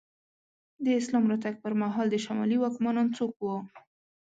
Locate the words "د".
0.83-0.85, 2.11-2.15